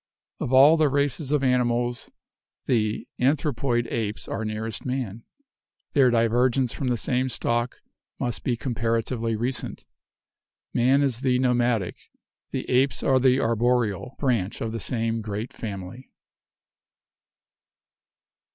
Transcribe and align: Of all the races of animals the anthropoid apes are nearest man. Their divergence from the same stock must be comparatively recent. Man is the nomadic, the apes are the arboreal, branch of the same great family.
Of 0.39 0.51
all 0.51 0.77
the 0.77 0.89
races 0.89 1.31
of 1.31 1.43
animals 1.43 2.09
the 2.65 3.07
anthropoid 3.19 3.85
apes 3.85 4.27
are 4.27 4.43
nearest 4.43 4.83
man. 4.83 5.25
Their 5.93 6.09
divergence 6.09 6.73
from 6.73 6.87
the 6.87 6.97
same 6.97 7.29
stock 7.29 7.79
must 8.19 8.43
be 8.43 8.57
comparatively 8.57 9.35
recent. 9.35 9.85
Man 10.73 11.03
is 11.03 11.19
the 11.19 11.37
nomadic, 11.37 11.97
the 12.49 12.67
apes 12.67 13.03
are 13.03 13.19
the 13.19 13.39
arboreal, 13.39 14.15
branch 14.17 14.59
of 14.59 14.71
the 14.71 14.79
same 14.79 15.21
great 15.21 15.53
family. 15.53 16.09